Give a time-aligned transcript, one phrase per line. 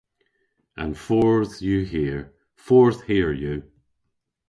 [0.83, 2.19] An fordh yw hir.
[2.65, 3.57] Fordh hir yw.